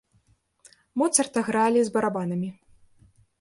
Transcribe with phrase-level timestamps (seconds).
[1.01, 2.49] Моцарта гралі з барабанамі.